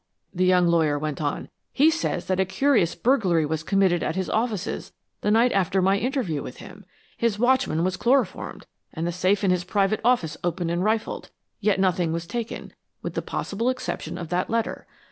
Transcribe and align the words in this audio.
the 0.33 0.45
young 0.45 0.65
lawyer 0.65 0.97
went 0.97 1.21
on. 1.21 1.47
"He 1.71 1.91
says 1.91 2.25
that 2.25 2.39
a 2.39 2.43
curious 2.43 2.95
burglary 2.95 3.45
was 3.45 3.61
committed 3.61 4.01
at 4.01 4.15
his 4.15 4.31
offices 4.31 4.93
the 5.21 5.29
night 5.29 5.51
after 5.51 5.79
my 5.79 5.99
interview 5.99 6.41
with 6.41 6.57
him 6.57 6.85
his 7.17 7.37
watchman 7.37 7.83
was 7.83 7.97
chloroformed, 7.97 8.65
and 8.91 9.05
the 9.05 9.11
safe 9.11 9.43
in 9.43 9.51
his 9.51 9.63
private 9.63 10.01
office 10.03 10.37
opened 10.43 10.71
and 10.71 10.83
rifled, 10.83 11.29
yet 11.59 11.79
nothing 11.79 12.11
was 12.11 12.25
taken, 12.25 12.73
with 13.03 13.13
the 13.13 13.21
possible 13.21 13.69
exception 13.69 14.17
of 14.17 14.29
that 14.29 14.49
letter. 14.49 14.87